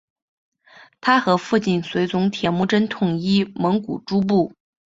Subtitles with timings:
[0.99, 4.51] 他和父亲随从铁木真统一蒙古诸部。